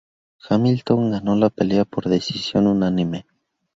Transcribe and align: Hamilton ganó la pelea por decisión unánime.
Hamilton 0.49 1.11
ganó 1.11 1.35
la 1.35 1.51
pelea 1.51 1.85
por 1.85 2.05
decisión 2.09 2.65
unánime. 2.65 3.27